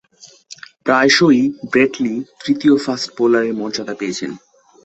প্রায়শঃই 0.85 1.41
Brett 1.71 1.93
Lee 1.99 2.13
তৃতীয় 2.41 2.75
ফাস্ট-বোলারের 2.77 3.53
মর্যাদা 3.53 3.93
পেয়েছেন। 3.99 4.31